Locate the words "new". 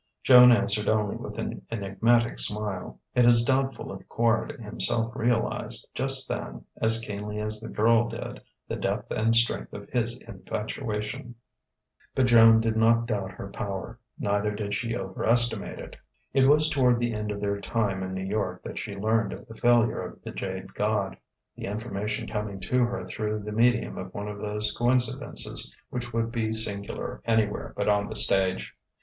18.15-18.25